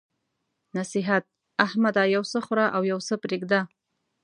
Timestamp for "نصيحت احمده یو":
0.77-2.23